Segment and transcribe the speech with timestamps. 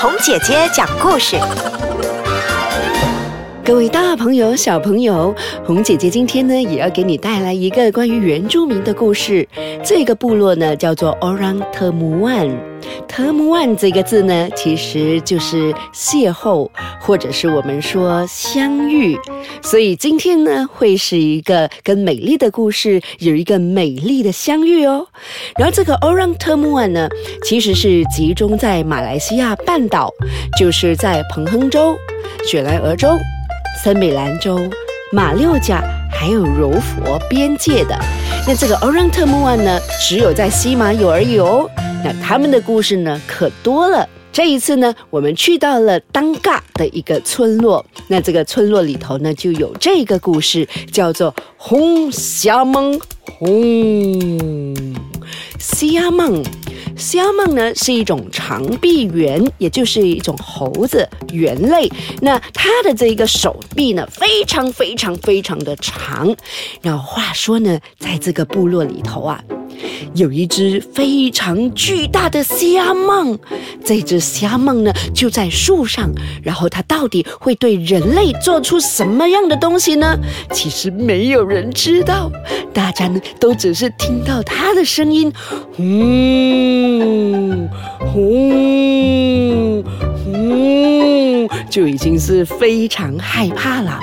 [0.00, 1.36] 红姐姐讲故事。
[3.62, 9.46] 各位大朋友、小朋友，红姐姐今天呢也要给你带来一个关于原住民的故事。
[9.84, 12.56] 这个部落呢叫做 Orang Temuan
[13.08, 16.68] Term One 这个字呢，其实就是邂逅，
[17.00, 19.18] 或者是我们说相遇。
[19.62, 25.06] 所以今天呢，会是一个跟美丽的故事有一个美丽的相遇哦。
[25.56, 27.08] 然后这个 Orang Temuan 呢，
[27.44, 30.12] 其实是集中在马来西亚半岛，
[30.58, 31.96] 就是在彭亨州、
[32.46, 33.08] 雪兰莪州。
[33.82, 34.58] 森美兰州、
[35.10, 37.98] 马六甲还有柔佛边界的，
[38.46, 41.70] 那这个 Orang Temuan 呢，只有在西马有而已哦。
[42.02, 44.08] 那他们的故事呢，可多了。
[44.32, 54.74] 这一次呢，我们去到了当嘎的一个村落，那这个村落里头呢，就有这个故事，叫做红虾梦红
[55.58, 56.42] 虾梦。
[56.96, 61.90] 虾梦呢是一种长臂猿，也就是一种猴子猿类。
[62.20, 66.34] 那它的这一个手臂呢，非常非常非常的长。
[66.82, 69.42] 那话说呢，在这个部落里头啊。
[70.14, 73.38] 有一只非常巨大的虾蟒，
[73.84, 76.10] 这只虾蟒呢就在树上，
[76.42, 80.18] 然后它到底会对人类做出什么样的东西呢？
[80.52, 82.30] 其实没有人知道，
[82.72, 85.32] 大家呢都只是听到它的声音，
[85.76, 87.68] 嗯
[88.12, 89.82] 呼
[90.24, 94.00] 呼，就已经是非常害怕了。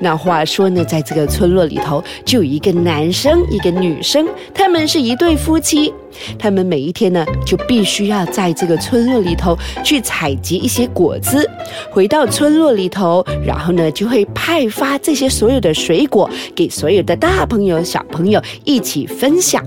[0.00, 5.92] 那话说呢，在这个村落里头，就有一个男生，一个女生，他们是一对夫妻。
[6.38, 11.48] 他们每一天呢，就必须要在这个村落里头去采集一些果子，
[11.90, 19.62] 回到村落里头，然后呢，就会派发这些所有的水果给所有的大朋友、小朋友一起分享。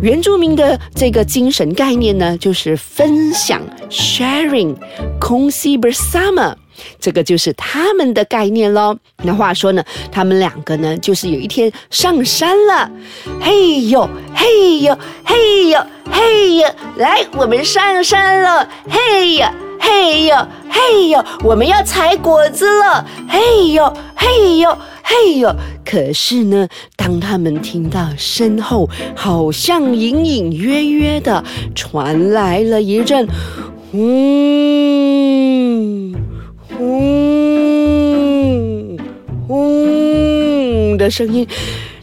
[0.00, 4.74] 原住民的这个精神概念呢，就是分享 （sharing）。
[5.20, 6.54] 空西 bersama。
[6.98, 8.96] 这个就是他们的概念喽。
[9.22, 12.90] 那话说呢，他们两个呢，就是有一天上山了，
[13.40, 20.36] 嘿呦嘿呦嘿呦嘿呦，来，我们上山了，嘿呀嘿呦
[20.70, 25.54] 嘿呦，我们要采果子了，嘿呦嘿呦嘿呦。
[25.84, 31.44] 可是呢，当他们听到身后好像隐隐约约的
[31.74, 33.28] 传来了一阵，
[33.92, 35.13] 嗯。
[36.84, 36.98] 轰
[39.48, 41.46] 轰的声音，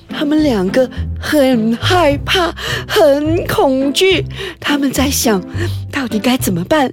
[0.10, 2.52] 他们两个很害怕，
[2.88, 4.26] 很恐惧。
[4.60, 5.40] 他们在想，
[5.92, 6.92] 到底该怎么办？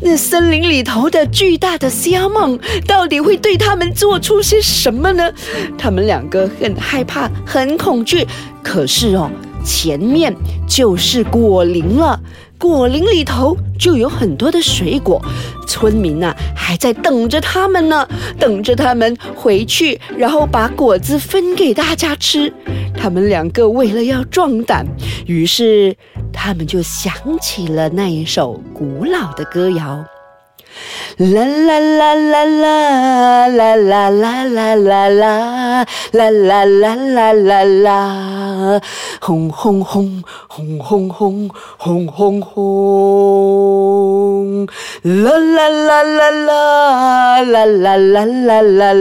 [0.00, 5.30] 那森林里头的巨大的虾蟒，到底会对他们做出些什么呢？
[5.76, 8.26] 他们两个很害怕，很恐惧。
[8.62, 9.30] 可是哦，
[9.64, 10.34] 前面
[10.66, 12.20] 就是果林了。
[12.58, 15.22] 果林里头就有很多的水果，
[15.66, 18.06] 村民呐还在等着他们呢，
[18.38, 22.52] 等着他们回去，然后把果子分给大家吃。
[22.96, 24.84] 他们两个为了要壮胆，
[25.26, 25.96] 于是
[26.32, 30.04] 他们就想起了那一首古老的歌谣。
[31.18, 35.10] 啦啦啦啦啦啦啦啦啦啦啦
[36.12, 38.80] 啦啦啦啦啦啦，
[39.20, 43.58] 轰轰轰轰轰轰轰轰轰，
[45.02, 48.94] 啦啦啦啦啦啦啦啦啦啦啦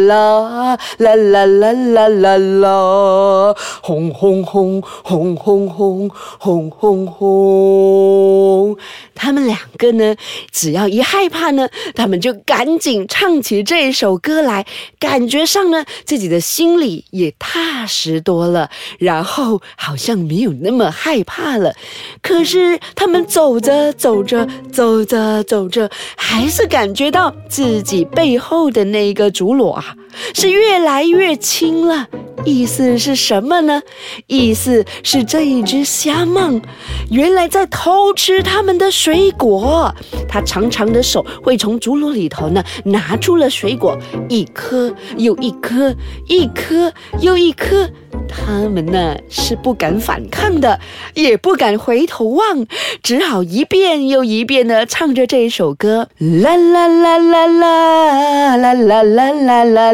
[0.97, 3.53] 啦啦啦啦啦啦，
[3.83, 8.75] 轰轰轰轰轰轰轰轰轰。
[9.13, 10.15] 他们两个呢，
[10.51, 14.65] 只要一害怕呢，他们就赶紧唱起这首歌来，
[14.99, 18.69] 感觉上呢，自己的心里也踏实多了，
[18.99, 21.73] 然后好像没有那么害怕了。
[22.21, 29.95] 可是他们走着走着，走着走着，还是感觉到自己背后的那个竹篓啊，
[30.33, 32.07] 是越来越轻了。
[32.45, 33.81] 意思是什么呢？
[34.27, 36.61] 意思是这一只虾蟒，
[37.09, 39.93] 原来在偷吃他们的水果。
[40.29, 43.97] 它长长的手会从竹篓里头呢拿出了水果，
[44.29, 45.95] 一颗又一颗，
[46.27, 46.91] 一颗
[47.21, 47.89] 又一颗。
[48.29, 50.79] 他们呢是不敢反抗的，
[51.13, 52.65] 也不敢回头望，
[53.01, 56.09] 只好一遍又一遍的唱着这首歌。
[56.17, 59.93] 啦啦啦啦啦啦啦啦啦啦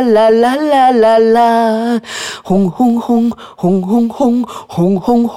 [0.00, 2.00] 啦啦啦啦啦，
[2.42, 5.28] 轰轰轰轰轰轰轰轰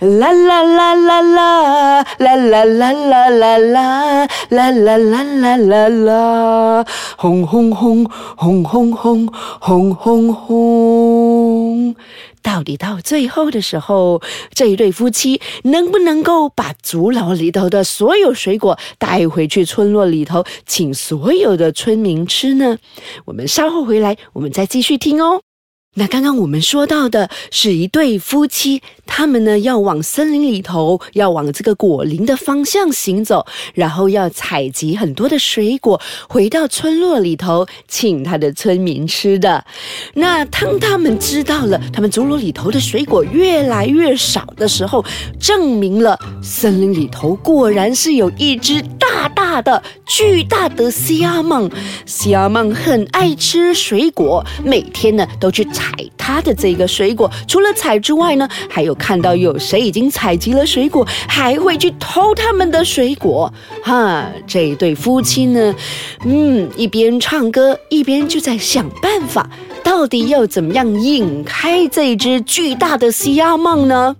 [0.00, 6.86] 啦啦啦啦啦啦啦啦啦啦啦啦啦啦啦啦啦，
[7.16, 8.04] 轰轰轰
[8.36, 9.28] 轰轰轰
[9.60, 11.94] 轰轰轰。
[12.42, 14.20] 到底到最后的时候，
[14.52, 22.78] 这一对夫妻能不能够把竹篓里头的所有水果带回去村落里头，请所有的村民吃呢？
[23.26, 25.42] 我们稍后回来，我们再继续听哦。
[25.94, 33.44] 那刚刚我们说到的是一对夫妻，他们呢要往森林里头，要往这个果林的方向行走，
[33.74, 36.00] 然后要采集很多的水果，
[36.30, 39.62] 回到村落里头，请他的村民吃的。
[40.14, 45.04] 那当他们知道了他们竹篓里头的水果越来越少的时候，
[45.38, 51.70] 证明了森林里头果然是有一只大大的、巨大的虾蟒。
[52.06, 55.68] 虾蟒很爱吃水果，每天呢都去。
[55.82, 63.52] 采他的这个水果，除了采之外呢，还有看到有谁已经采集了水果，还会去偷他们的水果。
[63.82, 65.74] 哈，这一对夫妻呢，
[66.24, 69.50] 嗯，一边唱歌，一边就在想办法，
[69.82, 74.14] 到底要怎么样引开这只巨大的虾蟒呢？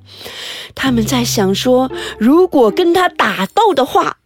[0.74, 4.16] 他们在想说，如果跟他打斗的话。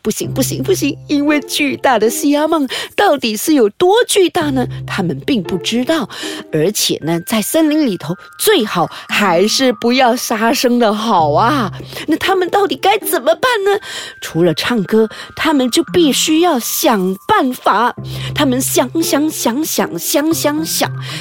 [0.00, 0.96] 不行不行不行！
[1.08, 4.66] 因为巨大的虾蟒到底是有多巨大呢？
[4.86, 6.08] 他们并不知道，
[6.52, 11.72] 而且呢，在森林里头最好还是不要杀生的好啊。
[12.08, 13.78] 那他们到底该怎么办呢？
[14.20, 17.94] 除了唱歌，他们就必须要想办法。
[18.34, 20.64] 他们想想想想想想想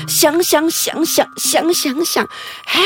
[0.07, 1.05] 想想想
[1.37, 2.27] 想想想，
[2.65, 2.81] 嘿，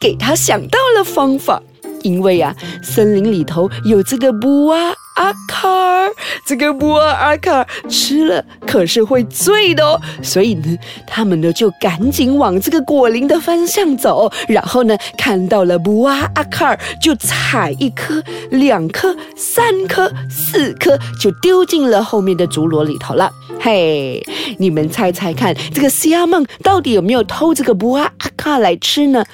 [0.00, 1.62] 给他想到了方法。
[2.02, 6.10] 因为啊，森林里头有这个布啊阿卡尔，
[6.46, 10.00] 这个布啊阿卡尔吃了可是会醉的哦。
[10.22, 23.30] 所以呢，他们呢就赶紧往这个果林的方向走，然后呢看到了布啊阿卡尔，就采一颗、两颗、三颗、四颗，就丢进了后面的竹篓里头了。
[23.60, 24.24] 嘿，
[24.58, 29.24] 你们猜猜看，这个西阿梦到底有没有偷这个布啊阿卡尔来吃呢？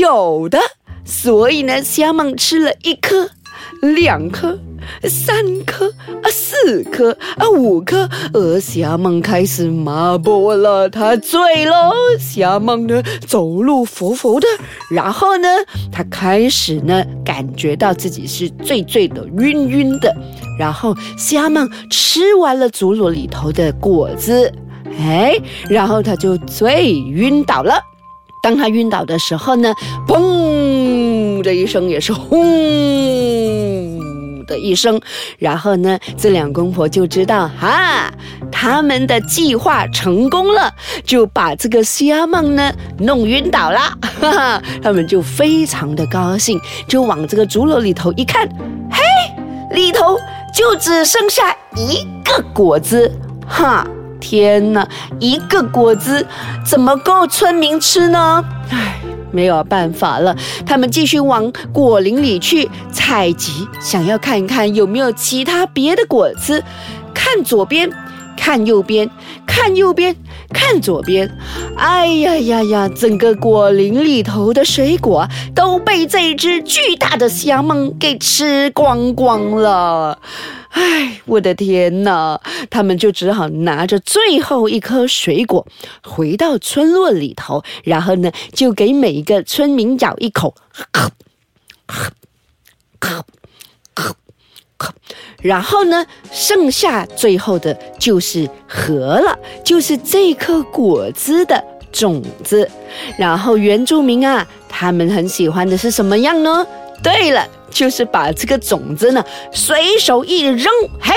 [0.00, 0.58] 有的。
[1.04, 3.28] 所以呢，虾蟒吃了一颗、
[3.80, 4.58] 两颗、
[5.04, 5.86] 三颗
[6.22, 11.92] 啊，四颗啊，五颗，而虾蟒开始麻波了，它醉了。
[12.18, 14.46] 虾蟒呢，走路浮浮的，
[14.90, 15.48] 然后呢，
[15.92, 20.14] 它开始呢，感觉到自己是醉醉的、晕晕的。
[20.58, 24.52] 然后虾蟒吃完了竹篓里头的果子，
[24.98, 25.36] 哎，
[25.68, 27.74] 然后它就醉晕倒了。
[28.44, 29.74] 当他晕倒的时候呢，
[30.06, 32.38] 砰的一声，也是轰
[34.44, 35.00] 的一声，
[35.38, 38.12] 然后呢，这两公婆就知道哈，
[38.52, 40.70] 他们的计划成功了，
[41.06, 43.80] 就把这个虾梦呢弄晕倒了，
[44.20, 48.46] 哈哈，他们就非常的高兴，就往这个竹篓里头一看，
[48.90, 49.00] 嘿，
[49.74, 50.18] 里头
[50.54, 53.10] 就只剩下一个果子，
[53.48, 53.86] 哈。
[54.24, 54.88] 天哪，
[55.20, 56.26] 一个果子
[56.64, 58.42] 怎么够村民吃呢？
[58.70, 58.98] 唉，
[59.30, 60.34] 没有办法了，
[60.64, 66.64] 他们继续往果林里去采集，想要看一看有没有其他别的果子。
[67.12, 67.90] 看左边，
[68.34, 69.10] 看右边，
[69.46, 70.16] 看右边，
[70.54, 71.30] 看左边。
[71.76, 80.18] 哎呀呀呀，整个果林里头的水果都被这只巨大的虾蟒给吃光光了。
[80.74, 82.40] 哎，我的天哪！
[82.68, 85.64] 他们就只好拿着最后一颗水果
[86.02, 90.52] 回到村落里头，然后呢，就给每一个村民咬一口，
[95.40, 101.62] 然后呢，剩下最后的就是核了，就是这颗果子的
[101.92, 102.68] 种子。
[103.16, 106.66] 然后原住民啊，他们很喜欢的是什么样呢？
[107.04, 107.46] 对了。
[107.70, 110.66] 就是把这个种子呢，随手一扔，
[111.00, 111.12] 嘿，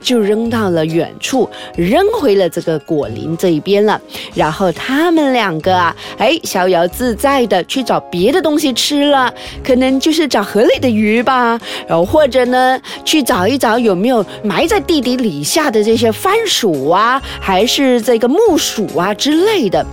[0.00, 4.00] 就扔到了远处，扔回了这个果林这一边了。
[4.34, 9.32] 然后他们两个啊，哎，逍遥自在的去找别的东西吃了，
[9.62, 11.56] 可能就是找河里的鱼吧，
[11.86, 19.86] 然后或者呢，去找一找有没有埋在地底里下的这些番薯啊，还是这个木薯啊之类的。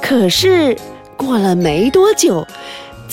[0.00, 0.76] 可是
[1.16, 2.46] 过了没多久。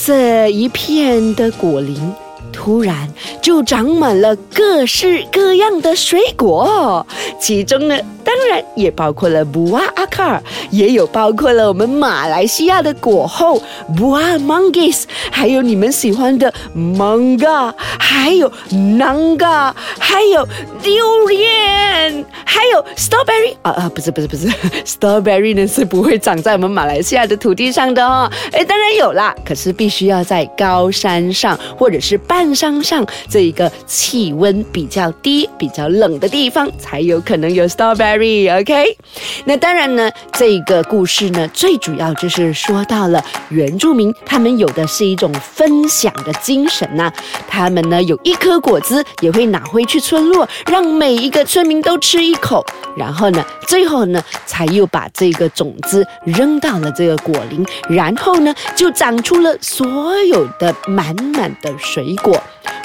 [0.02, 2.19] 这一片的果林。
[2.52, 3.08] 突然
[3.42, 7.06] 就长满了各式各样的水果，
[7.40, 13.60] 其中呢，当然也包括了布瓦阿卡尔，也有包括了我们马来西亚的果后
[13.96, 20.46] 布瓦 mangis，还有你们喜欢的 manga，还有 nanga，还有
[20.82, 24.48] 榴莲，还有 strawberry 啊啊，不是不是不是，
[24.84, 32.20] strawberry 呢是不会长在我们马来西亚的土地上的哦，哎，当然有啦，可是必须要在高山上或者是。
[32.26, 38.60] 半山上这一个气温比较低、比较冷的地方，才有可能有 strawberry。
[38.60, 38.96] OK，
[39.44, 47.12] 那当然呢，这个故事呢，最主要就是说到了原住民，他们有的是一种分享的精神呐。
[47.48, 52.64] 他们呢，有一颗果子也会拿回去村落，让每一个村民都吃一口，
[52.96, 62.29] 然后呢，最后呢，才又把这个种子扔到了这个果林，然后呢，就长出了所有的满满的水果。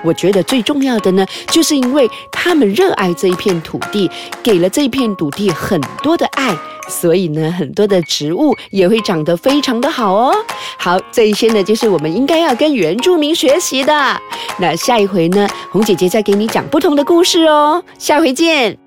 [0.04, 4.10] 我觉得最重要的呢，就是因为他们热爱这一片土地，
[4.44, 6.56] 给了这一片土地很多的爱，
[6.88, 10.36] 所以呢，很多的植物也会长得非常的好哦。
[10.78, 14.22] 好，这一些呢，就是我们应该要跟原住民学习的。
[14.60, 17.84] 那下一回呢，红姐姐再给你讲不同的故事哦。
[17.98, 18.85] 下回见。